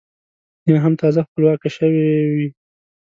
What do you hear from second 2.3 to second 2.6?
وي.